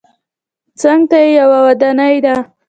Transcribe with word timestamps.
څنګ 0.81 1.01
ته 1.09 1.17
یې 1.23 1.29
یوه 1.39 1.59
ودانۍ 1.65 2.15
ده. 2.25 2.35